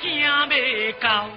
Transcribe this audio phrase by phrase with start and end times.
[0.00, 1.28] 惊未到。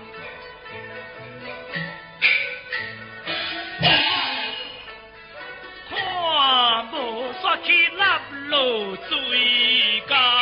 [5.90, 10.33] 看无煞去落落水沟。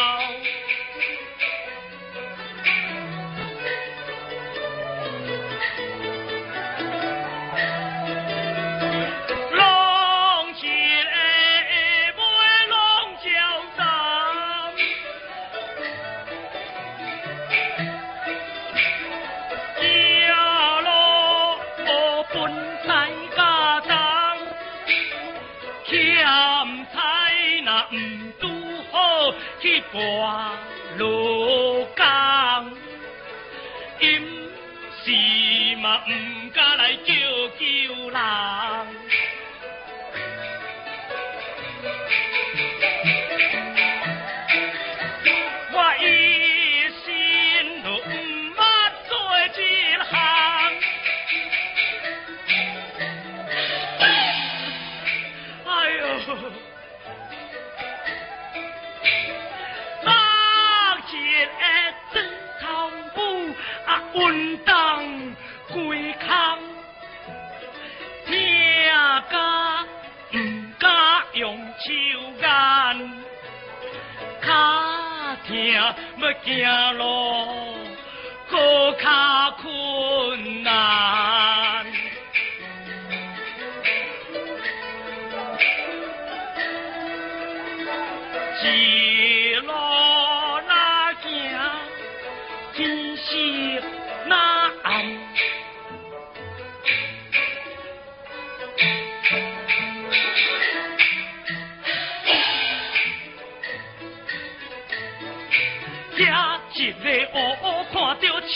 [76.22, 77.71] 行路搁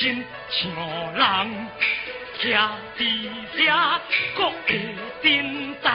[0.05, 0.13] 像
[1.15, 1.23] 人
[2.39, 2.43] 徛
[2.95, 3.01] 伫
[3.57, 3.57] 遮，
[4.35, 4.69] 搁会
[5.23, 5.89] 震动，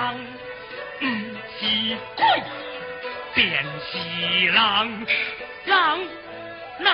[1.00, 1.04] 毋
[1.60, 1.60] 是
[2.16, 2.20] 鬼，
[3.34, 3.88] 便是
[4.46, 4.56] 人。
[5.64, 5.74] 人
[6.80, 6.88] 人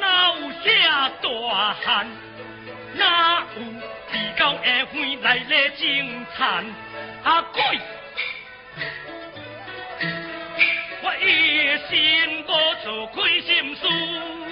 [0.00, 0.64] 哪有遐
[1.20, 1.26] 大
[1.84, 2.08] 汉？
[2.94, 3.60] 哪有
[4.10, 6.64] 地高下昏来咧争产？
[7.22, 7.60] 啊鬼！
[11.02, 11.24] 我一
[11.90, 11.92] 心
[12.46, 12.50] 无
[12.82, 14.51] 做亏心事。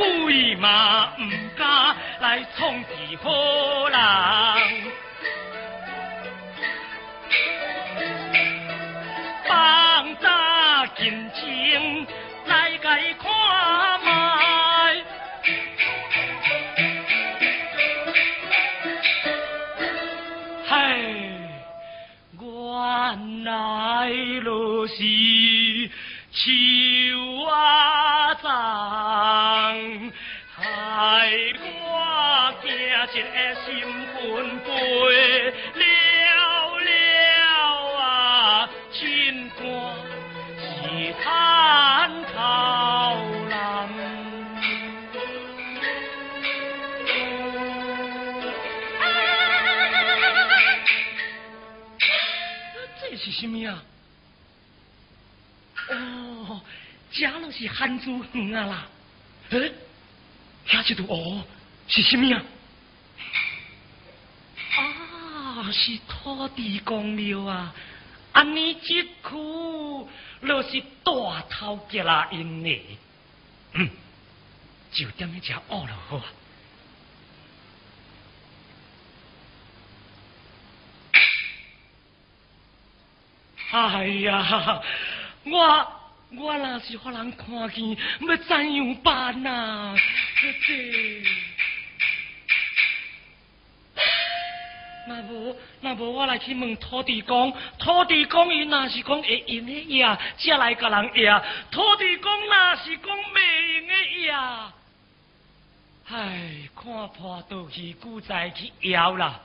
[0.00, 1.28] 鬼嘛唔
[1.58, 3.30] 敢来闯地好
[3.90, 3.98] 人，
[9.46, 12.06] 放早尽情
[12.46, 13.30] 来解看
[14.02, 14.08] 卖，
[20.66, 20.96] 嗨，
[22.40, 24.08] 原来
[24.42, 24.94] 如是。
[26.32, 26.48] 秋
[27.44, 27.89] 啊
[33.54, 33.82] 心
[34.14, 34.68] 魂飞
[35.74, 35.80] 了
[36.78, 36.90] 了
[37.98, 38.68] 啊！
[38.92, 39.62] 心肝
[40.58, 41.26] 是叹
[42.26, 42.34] 头
[43.48, 43.52] 人，
[53.00, 53.82] 这是什么啊？
[55.88, 56.60] 哦，
[57.10, 58.86] 这就是汉子园啊啦！
[59.50, 59.72] 诶，
[60.68, 61.44] 遐一朵哦，
[61.88, 62.42] 是什么啊？
[65.70, 67.74] 是土地公庙啊！
[68.32, 69.06] 安尼一区，
[70.46, 71.12] 就是大
[71.50, 72.98] 头家啦因呢。
[73.72, 73.90] 嗯，
[74.92, 76.24] 就点样食饿了好啊！
[83.72, 84.82] 哎呀！
[85.44, 85.92] 我
[86.32, 89.96] 我若是互人看见，要怎样办呐？
[90.66, 91.22] 这
[95.10, 97.52] 那无那无，我来去问土地公。
[97.80, 101.42] 土地公伊若是讲会用的呀，才来甲人呀。
[101.72, 104.72] 土地公若是讲袂用的呀，
[106.08, 109.40] 唉，看破倒去，古仔去摇啦。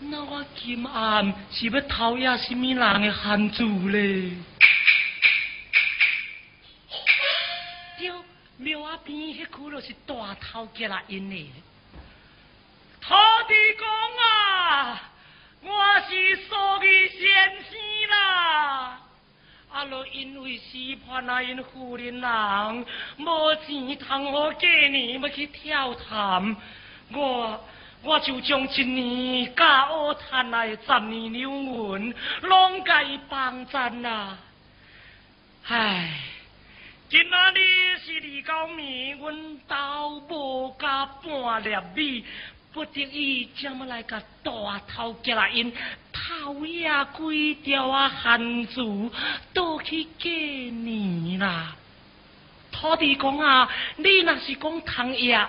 [0.00, 4.30] 那我今暗是要偷呀什么人的汉子嘞？
[7.98, 8.12] 对，
[8.58, 11.50] 庙仔边迄区就是大头家啦，因的。
[13.00, 13.14] 土
[13.48, 13.86] 地公
[14.24, 15.02] 啊，
[15.62, 16.54] 我是属
[16.84, 17.18] 于先
[17.64, 19.00] 生啦。
[19.72, 22.86] 啊，罗因为师判啊，因夫人人
[23.18, 24.60] 无钱通我过
[24.90, 26.56] 年要去跳潭，
[27.12, 27.64] 我
[28.02, 29.64] 我就将一年教
[30.14, 34.38] 学赚来十年留银，拢甲伊帮赚啦。
[35.66, 36.10] 唉，
[37.10, 42.24] 今仔日是二九暝，阮兜无加半粒米。
[42.70, 44.52] 不得已，怎么来个大
[44.86, 45.72] 头家来因
[46.12, 49.10] 头也几条啊汉子
[49.52, 51.74] 都去过年啦？
[52.70, 55.44] 土地公啊，你若是讲通爷，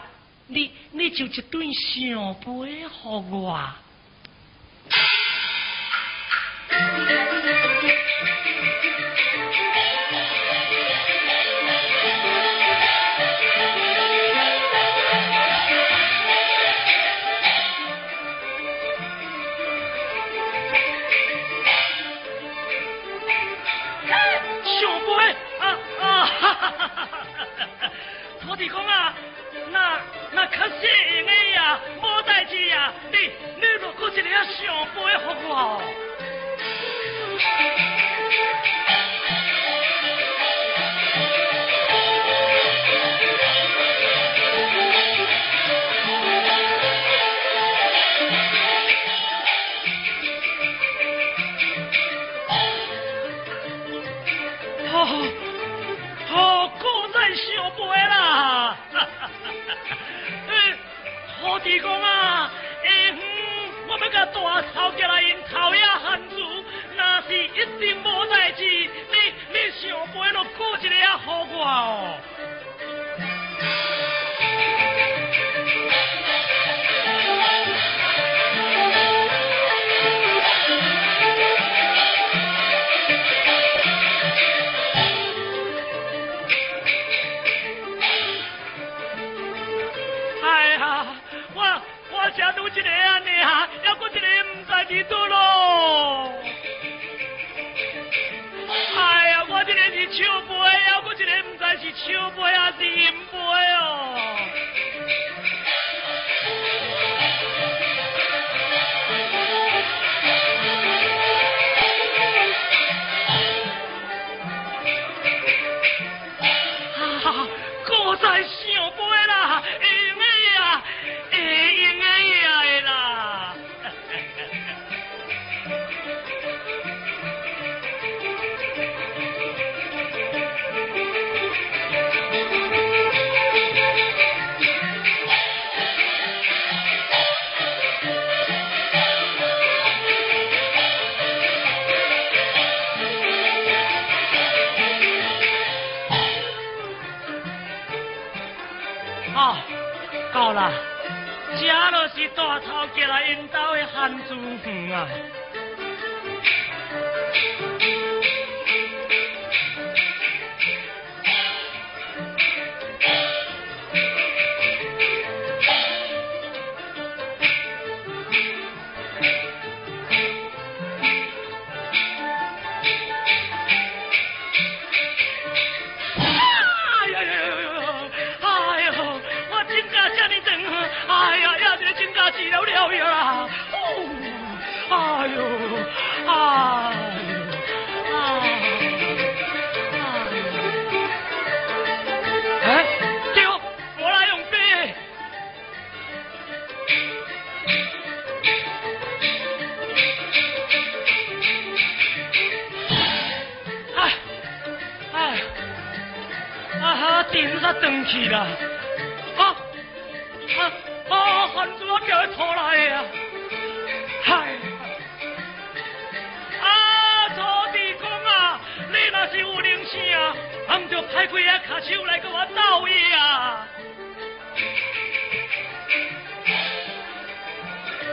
[0.51, 3.69] 你你就一顿上杯给我。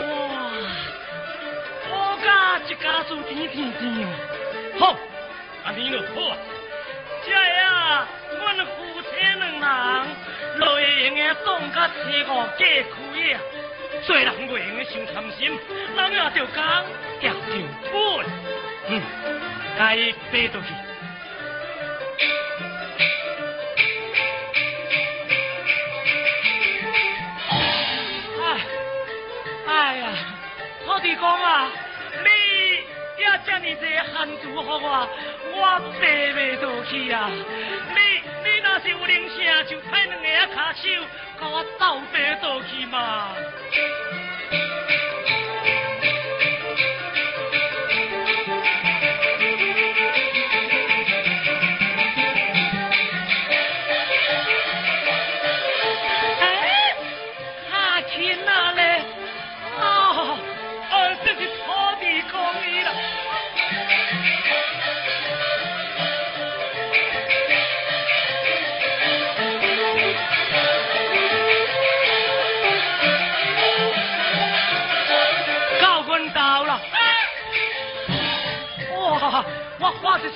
[0.00, 0.02] 哇
[1.90, 1.92] 我
[2.24, 2.26] 家
[2.66, 3.82] 一家子甜甜甜
[4.78, 4.80] 哦！
[4.80, 4.96] 好，
[5.64, 6.36] 安尼就好啊！
[7.24, 8.06] 这呀，
[8.38, 8.70] 阮夫
[9.02, 9.62] 妻两人，
[10.58, 12.60] 落会用个当甲初五过开
[13.30, 13.38] 呀。
[14.06, 15.58] 做人袂用个伤贪心，
[15.96, 16.84] 人也着讲，
[17.22, 17.34] 也着
[17.90, 17.92] 吞。
[18.88, 19.00] 嗯，
[19.78, 19.96] 该
[20.30, 20.93] 背倒去。
[31.04, 31.68] 你讲啊，
[32.24, 32.30] 你
[33.20, 35.08] 也这么多汉族给我，
[35.52, 37.28] 我背袂倒去啊！
[37.94, 38.00] 你
[38.42, 41.04] 你若是有灵性，就派两个啊骹手，
[41.38, 43.28] 甲我倒背倒去嘛。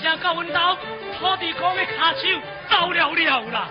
[0.09, 0.79] 喊一声到阮兜，
[1.19, 2.23] 土地公的骹手
[2.71, 3.69] 走了了啦！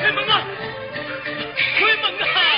[0.00, 0.42] 开门啊！
[1.24, 2.49] 开门啊！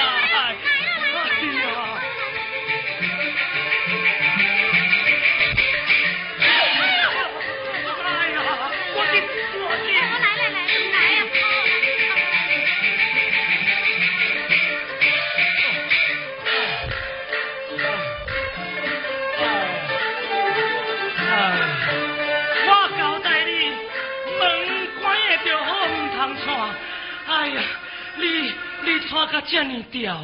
[29.32, 30.14] 甲这么调，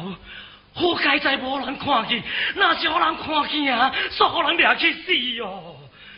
[0.73, 2.23] 好该在无人看见，
[2.55, 5.75] 若是互人看见啊，煞互人掠去死哦。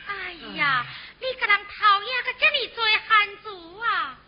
[0.07, 0.85] 哎呀，
[1.19, 4.19] 你甲人讨厌个这么多汉族啊！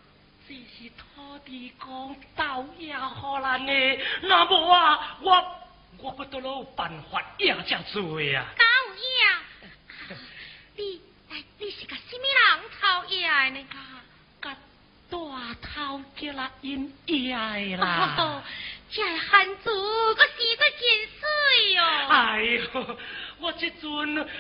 [0.48, 5.62] 这是土地公斗也互人的，那无啊，我
[6.00, 8.46] 我不得有办法也遮做啊。
[8.58, 8.64] 讨
[10.08, 10.18] 厌，
[10.78, 11.02] 你
[11.32, 13.93] 哎，你是个什么人讨厌的呢？
[15.62, 18.16] 头家啦因爷的啦。
[18.18, 18.44] 哦，
[18.92, 19.70] 这汉族
[20.16, 20.82] 个是个真
[21.20, 21.82] 水哦！
[22.10, 22.98] 哎呦，
[23.40, 23.82] 我这阵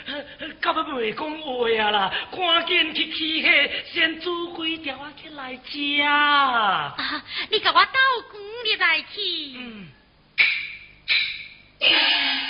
[0.06, 0.14] 呃
[0.62, 1.48] 到要袂讲话
[1.84, 3.50] 啊啦，赶紧去起火，
[3.92, 6.02] 先煮几条啊起来食。
[6.02, 6.96] 啊，
[7.50, 8.00] 你甲我倒
[8.32, 9.18] 光入来去。
[9.58, 9.88] 嗯。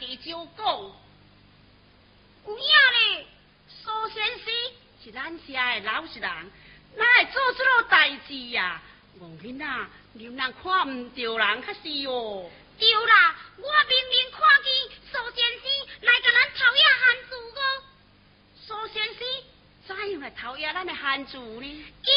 [0.00, 0.66] 己少讲。
[2.46, 3.26] 有影咧，
[3.68, 4.46] 苏先生
[5.02, 6.30] 是咱家的老实人，
[6.96, 8.80] 哪会做这种代志呀？
[9.18, 9.66] 王囡仔，
[10.12, 12.50] 你人看唔着人，可是哦。
[12.78, 13.70] 对啦，我明
[14.10, 14.70] 明看见
[15.10, 15.64] 苏先生
[16.02, 17.60] 来甲咱偷爷汉子个。
[18.66, 19.20] 苏先生
[19.86, 21.84] 怎样来偷爷咱的汉子呢？
[22.04, 22.08] 咦，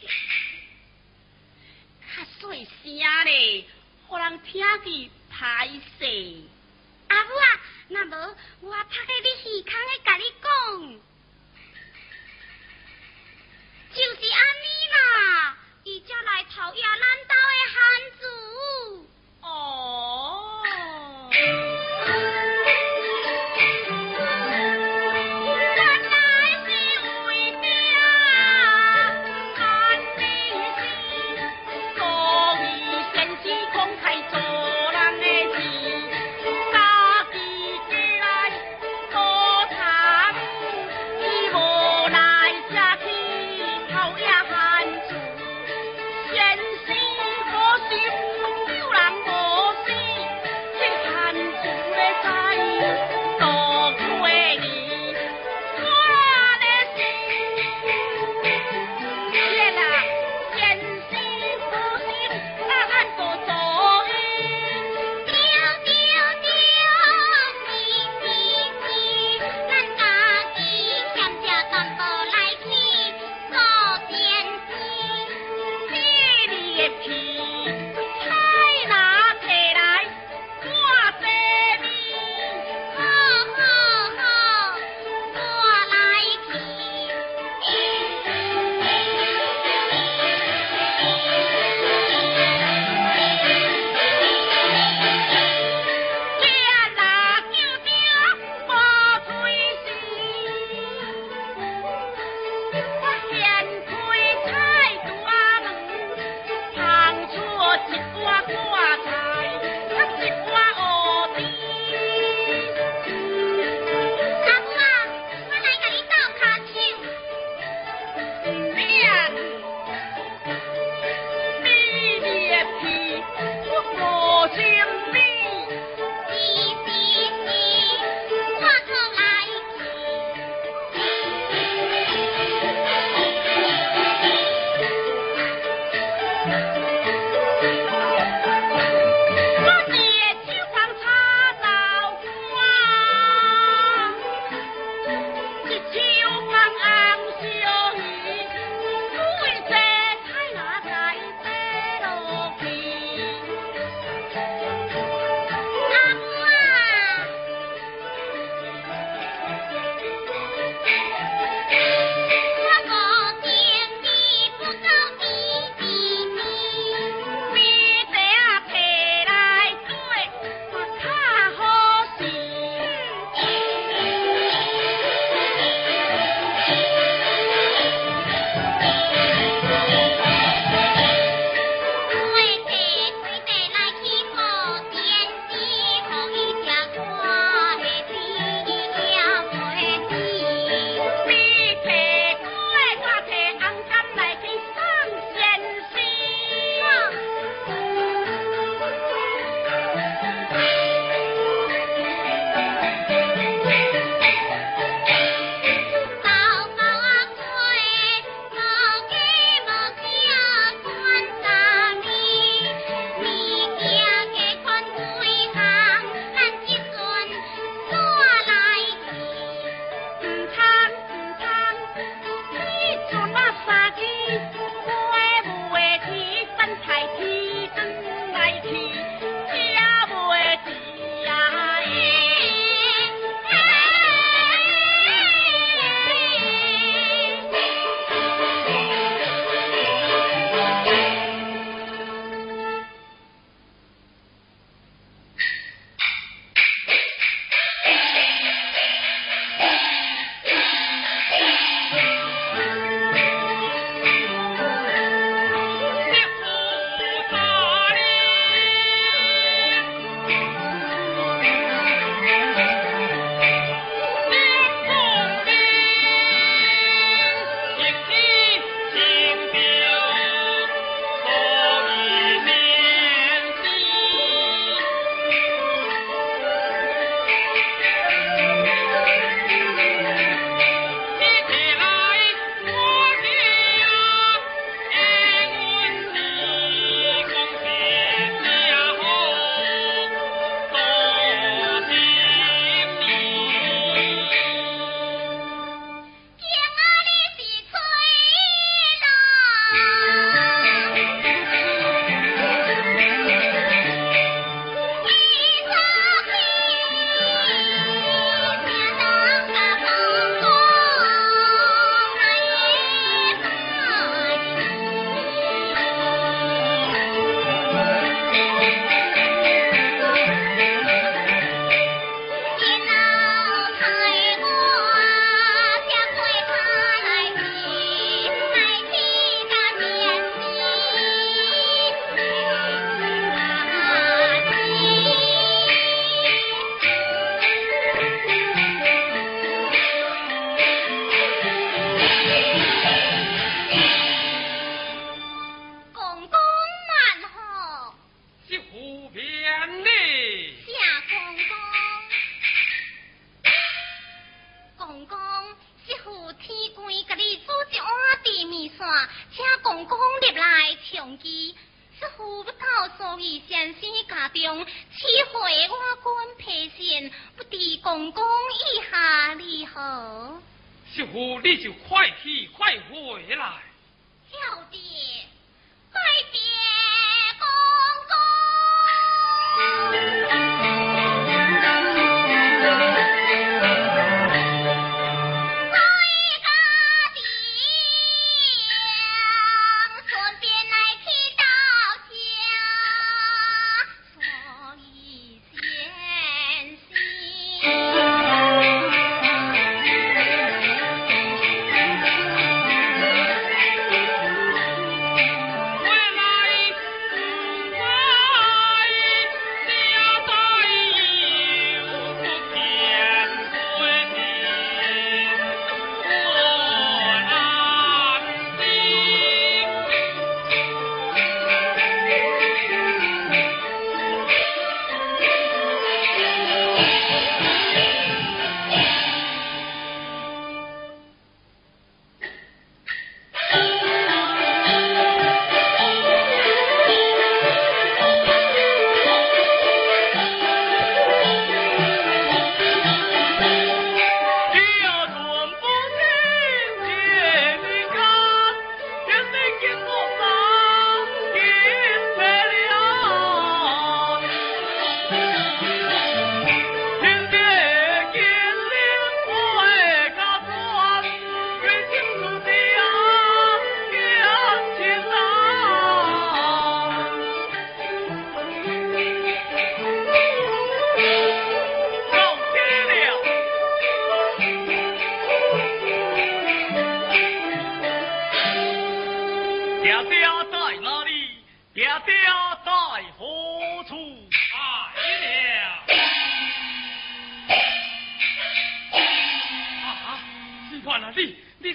[2.16, 3.66] 较细声咧，
[4.08, 6.00] 互人听见歹势。
[7.10, 10.48] 阿母啊，那无我拍个你耳孔咧甲你讲，
[13.92, 17.78] 就是安尼啦，伊才来偷爷咱兜的汉
[18.18, 19.09] 子。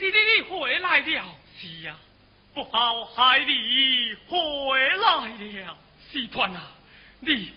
[0.05, 1.95] 你你你回来了，是呀，
[2.53, 4.37] 不好，海你回
[4.97, 5.27] 来
[5.65, 5.77] 了，
[6.11, 6.61] 西团啊，
[7.21, 7.51] 你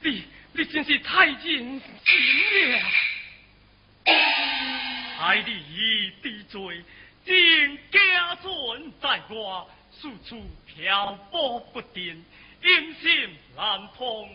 [0.00, 2.80] 你你真是太尽心了，
[5.16, 6.82] 海你得罪，
[7.24, 12.24] 人家存在我，四处漂泊不定，
[12.60, 14.28] 人心难通，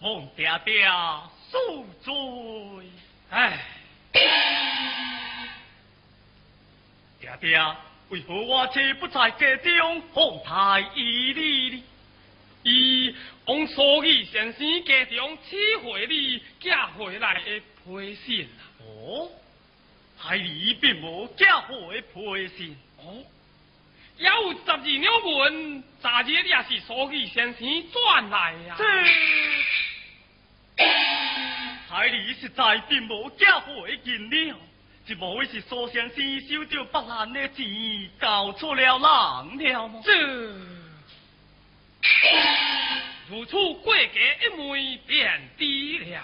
[0.00, 0.90] 梦爹爹
[1.52, 2.90] 宿醉，
[3.30, 3.60] 唉。
[7.22, 7.56] 爹爹，
[8.08, 11.84] 为何我妻不在家中，奉太依你呢？
[12.64, 18.48] 伊往苏义先生家中取回你寄回来的批信！
[18.80, 19.30] 哦，
[20.18, 23.22] 海里并无寄回的批信哦，
[24.18, 28.78] 也有十二鸟文，昨日也是苏义先生转来呀、啊。
[28.78, 28.84] 这
[31.88, 34.56] 海里实在并无寄回的金鸟。
[35.04, 39.42] 这不会是苏先生收到伯兰的钱，搞错了人了
[39.88, 40.00] 吗？
[40.04, 40.12] 这，
[43.28, 44.10] 如此过价
[44.40, 45.68] 一枚便丢
[46.08, 46.22] 了，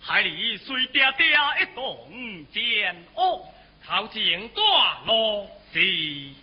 [0.00, 1.26] 海里水爹爹
[1.60, 3.40] 一动煎熬，
[3.84, 6.36] 头前大罗西。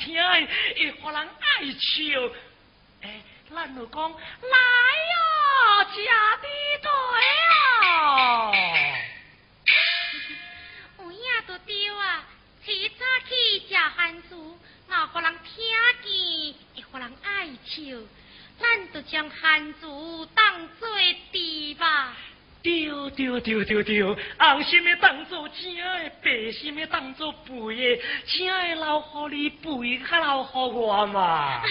[0.00, 1.88] 听会，予人爱笑。
[3.02, 3.22] 哎，
[3.54, 4.16] 咱就讲来
[5.12, 5.94] 哟，吃
[6.40, 6.44] 对
[6.82, 6.88] 对
[7.38, 7.44] 哟。
[10.96, 11.06] 话
[11.46, 12.24] 都对啊，
[12.64, 13.30] 起早起
[13.68, 14.58] 吃汉族，
[14.88, 15.54] 也予人听
[16.02, 16.08] 见会，
[16.76, 17.74] 予人爱笑。
[18.58, 20.88] 咱就将汉族当做
[21.32, 22.14] 甜吧。
[22.62, 22.86] 对
[23.16, 24.02] 对对对对，
[24.38, 26.09] 红心的当做真的。
[26.52, 31.62] 心的当做背的，正的留互你，背较留互我嘛。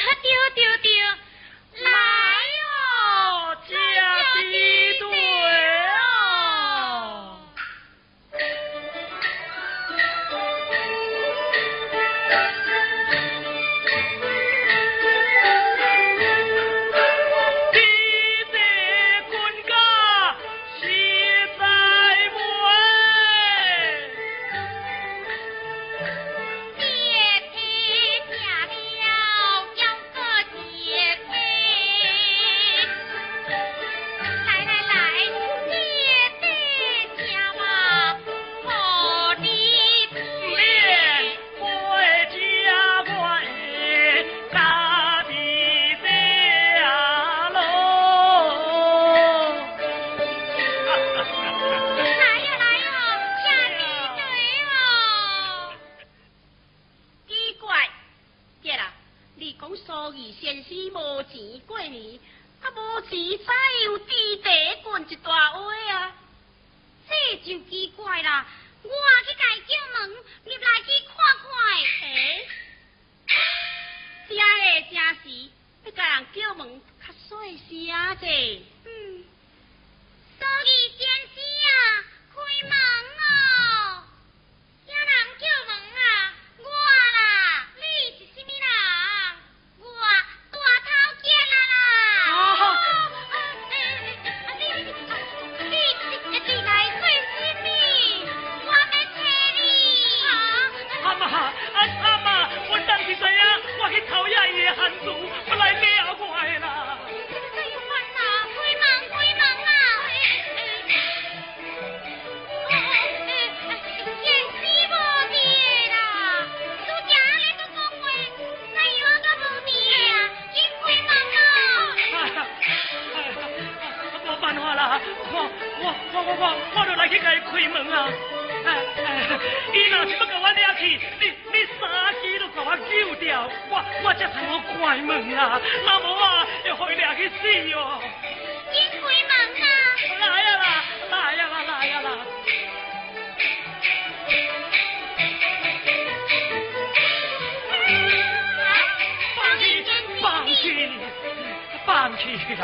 [152.00, 152.64] 上去了。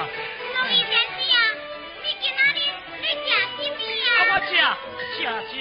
[0.63, 0.71] 你
[2.21, 2.59] 去哪里？
[3.01, 4.09] 你家姐没啊？
[4.31, 4.55] 我家
[5.19, 5.21] 家
[5.51, 5.53] 家。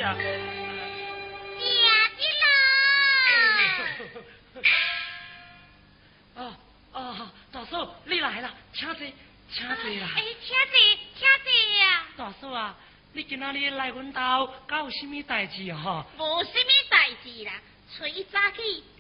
[1.59, 1.67] 家
[2.15, 2.45] 的啦。
[6.37, 6.39] 啊
[6.93, 6.97] 啊，
[7.51, 9.01] 大嫂，你来了，请坐，
[9.53, 10.09] 请坐啦。
[10.15, 10.75] 哎，请坐，
[11.19, 11.47] 请坐
[11.81, 11.85] 呀。
[12.17, 12.77] 大叔啊，
[13.13, 13.89] 你去哪里来？
[13.89, 16.07] 阮家搞什么代志哈？
[16.17, 17.53] 无什么代志啦，
[17.97, 18.85] 从早起。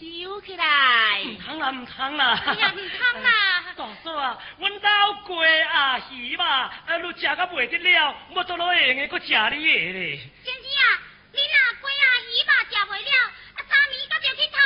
[0.00, 1.22] 收起来。
[1.24, 2.42] 唔通啦，唔通啦。
[2.46, 3.64] 哎呀，唔通啦。
[3.76, 4.88] 大嫂啊，阮家
[5.26, 6.44] 鸡啊鱼嘛，
[6.86, 10.20] 啊，你食到袂得了，我都落用的，搁食你的咧。
[10.44, 11.00] 先生啊，
[11.32, 11.46] 你若
[11.80, 13.10] 鸡啊鱼嘛食袂了，
[13.56, 14.56] 啊，三暝搁着去偷。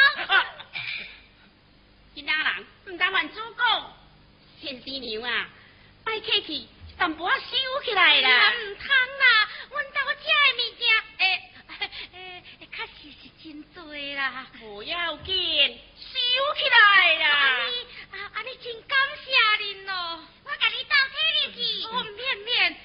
[2.14, 3.92] 其他人唔当乱主讲，
[4.60, 5.48] 先生娘啊，
[6.04, 8.50] 别客气，淡薄仔收起来啦。
[8.50, 10.82] 唔通啦，阮家我食的物件，
[11.18, 11.42] 诶。
[12.12, 12.42] 诶，
[12.74, 12.90] 确实
[13.22, 17.28] 是真多啦，不要紧，收起来啦。
[18.10, 21.86] 啊，安尼真感谢您咯，我甲你倒替你去。
[21.86, 22.76] 哦，免免，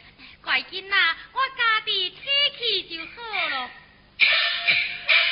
[0.43, 2.19] 怪紧啦，我家己替
[2.57, 3.69] 去就好咯。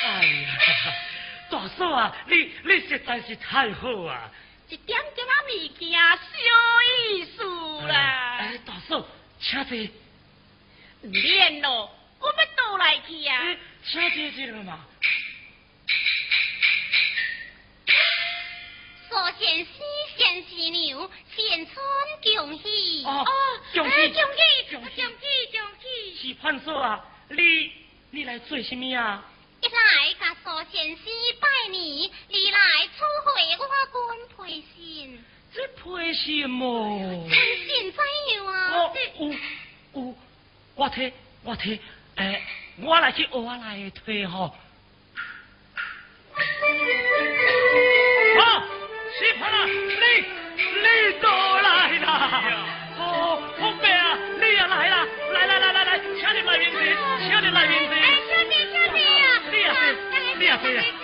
[0.04, 0.48] 哎呀，
[1.50, 2.16] 大嫂啊，
[2.64, 4.30] 你你实在是太好啊！
[4.68, 5.98] 一点点啊物件小
[7.12, 8.36] 意思啦。
[8.38, 9.06] 哎，大嫂，
[9.40, 9.78] 请坐。
[11.02, 11.90] 唔免咯。
[12.20, 13.56] 我要倒来去啊！
[13.84, 14.86] 请姐姐了嘛？
[19.10, 19.74] 苏先生、
[20.16, 21.76] 先师娘，新春
[22.22, 23.04] 恭喜！
[23.04, 23.26] 哦，
[23.74, 24.08] 恭喜！
[24.08, 24.76] 恭喜！
[24.76, 24.96] 恭喜！
[25.50, 26.28] 恭喜！
[26.28, 27.72] 是潘嫂啊，你
[28.10, 29.22] 你来做什么啊？
[29.60, 31.04] 一来甲苏先生
[31.40, 32.10] 拜年，
[33.62, 33.68] 我
[34.08, 35.18] 敢赔钱，
[35.54, 37.28] 这赔钱么？
[37.28, 37.98] 信怎
[38.34, 38.90] 样啊？
[38.92, 39.32] 这有
[39.94, 40.14] 有，
[40.74, 41.12] 我推
[41.44, 41.78] 我推，
[42.16, 42.42] 哎，
[42.80, 44.52] 我来推我来推哈！
[48.38, 48.64] 啊，
[49.18, 49.66] 谁来了？
[49.66, 49.72] 你
[50.82, 50.86] 你
[51.20, 52.06] 都来了，
[52.98, 53.02] 哦，
[53.58, 56.96] 红兵啊，你也来了，来来来来来，兄弟们迎接，
[57.30, 59.22] 兄弟来迎接，哎，兄弟兄弟呀，
[59.52, 61.01] 来来来来来。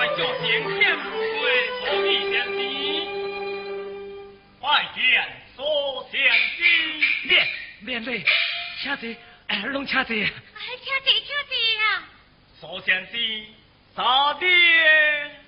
[0.00, 1.12] 快快叫前天回
[1.84, 2.48] 所以先生，
[4.58, 5.00] 快见
[5.54, 6.14] 所相
[6.56, 6.58] 知。
[7.28, 7.46] 免
[7.80, 8.24] 免礼，
[8.80, 9.14] 请坐，
[9.48, 10.16] 哎，拢请坐。
[10.16, 10.32] 哎，
[10.82, 11.34] 请坐，请坐
[11.84, 11.84] 啊！
[12.58, 13.12] 所相知，
[13.94, 14.48] 啥爹？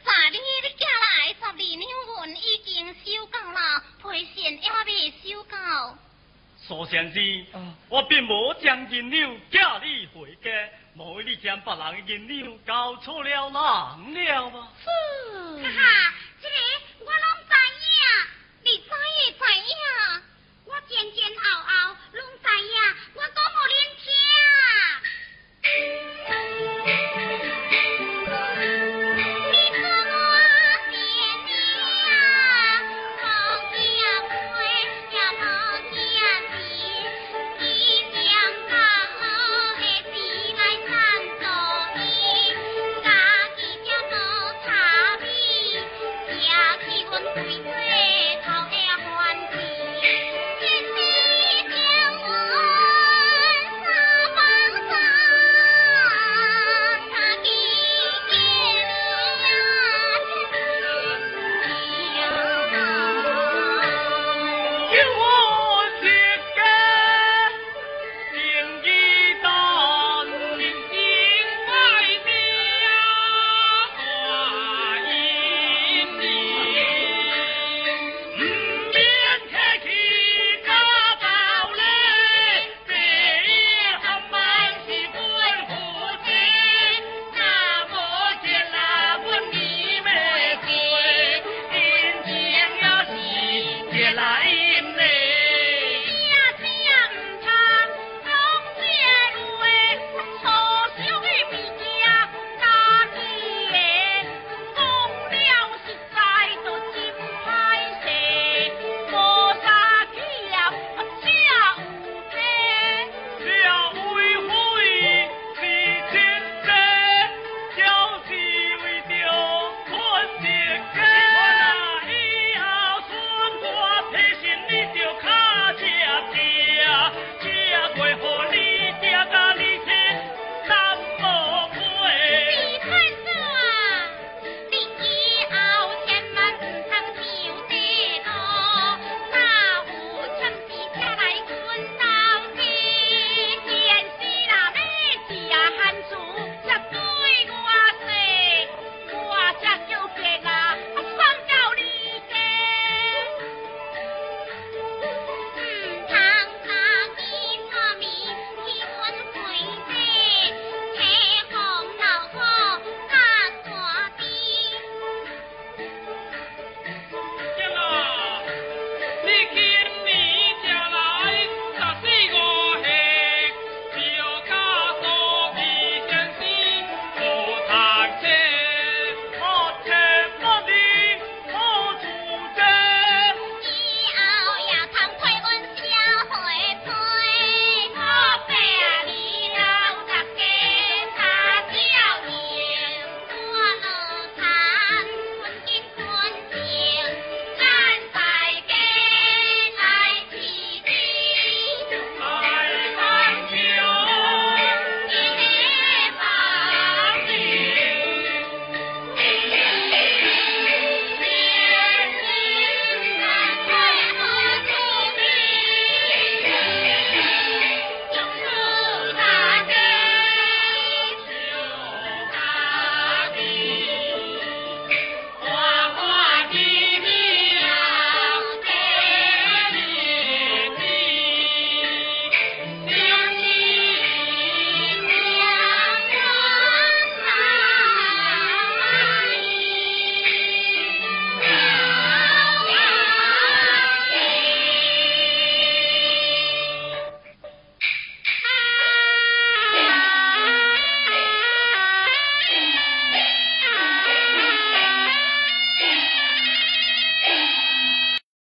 [0.05, 5.57] 昨日你家来十二两银已经收够了，赔钱还未收够。
[6.67, 10.51] 苏先生，我并无将银两嫁你回家，
[10.97, 13.99] 无非你将别人的银两交错了人了吗？
[14.81, 16.55] 是，哈哈，这个
[17.01, 17.91] 我拢知影，
[18.63, 19.75] 你怎会知影？
[20.67, 22.75] 我前前后后拢知影，
[23.15, 23.42] 我。